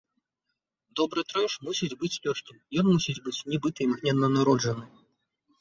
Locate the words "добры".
0.99-1.21